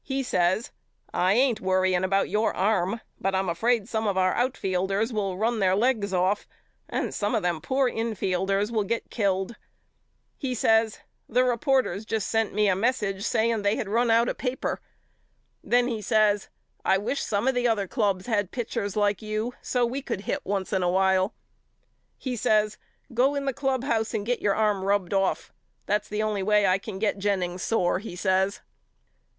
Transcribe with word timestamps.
He 0.00 0.22
says 0.22 0.70
I 1.12 1.34
ain't 1.34 1.60
worrying 1.60 2.02
about 2.02 2.30
your 2.30 2.54
arm 2.54 3.02
but 3.20 3.34
I'm 3.34 3.50
afraid 3.50 3.86
some 3.86 4.06
of 4.06 4.16
our 4.16 4.32
outfielders 4.32 5.12
will 5.12 5.36
run 5.36 5.58
their 5.58 5.76
legs 5.76 6.14
off 6.14 6.48
and 6.88 7.12
some 7.12 7.34
of 7.34 7.42
them 7.42 7.60
poor 7.60 7.86
in 7.86 8.14
fielders 8.14 8.72
will 8.72 8.84
get 8.84 9.10
killed. 9.10 9.56
He 10.38 10.54
says 10.54 11.00
The 11.28 11.44
reporters 11.44 12.06
just 12.06 12.28
sent 12.30 12.54
me 12.54 12.66
a 12.70 12.74
message 12.74 13.24
saying 13.24 13.60
they 13.60 13.76
had 13.76 13.90
run 13.90 14.10
out 14.10 14.30
of 14.30 14.38
paper. 14.38 14.80
Then 15.62 15.86
he 15.86 16.00
says 16.00 16.48
I 16.82 16.96
wish 16.96 17.20
some 17.22 17.46
of 17.46 17.54
the 17.54 17.68
other 17.68 17.86
clubs 17.86 18.24
had 18.24 18.50
pitchers 18.50 18.96
like 18.96 19.20
you 19.20 19.52
so 19.60 19.84
we 19.84 20.00
could 20.00 20.22
hit 20.22 20.46
once 20.46 20.72
in 20.72 20.82
a 20.82 20.88
while. 20.88 21.34
He 22.16 22.36
says 22.36 22.78
Go 23.12 23.34
in 23.34 23.44
the 23.44 23.52
clubhouse 23.52 24.14
and 24.14 24.24
get 24.24 24.40
your 24.40 24.54
arm 24.54 24.82
rubbed 24.82 25.12
off. 25.12 25.52
That's 25.84 26.08
the 26.08 26.22
only 26.22 26.42
way 26.42 26.66
I 26.66 26.78
can 26.78 26.98
get 26.98 27.18
Jennings 27.18 27.60
sore 27.62 27.98
he 27.98 28.16
says. 28.16 28.62